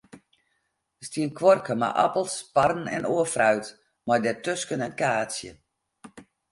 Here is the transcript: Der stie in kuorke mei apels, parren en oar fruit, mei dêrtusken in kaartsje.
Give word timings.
Der 0.99 1.05
stie 1.07 1.23
in 1.25 1.33
kuorke 1.37 1.73
mei 1.81 1.93
apels, 2.05 2.33
parren 2.55 2.85
en 2.97 3.07
oar 3.13 3.29
fruit, 3.33 3.65
mei 4.05 4.19
dêrtusken 4.23 4.85
in 4.87 4.97
kaartsje. 4.99 5.51